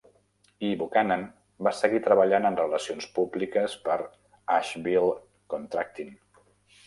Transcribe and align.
I 0.67 0.69
Buchanan 0.77 1.23
va 1.67 1.73
seguir 1.79 1.99
treballant 2.07 2.47
en 2.49 2.57
relacions 2.61 3.05
públiques 3.17 3.75
per 3.89 3.97
Asheville 4.57 5.11
Contracting. 5.55 6.11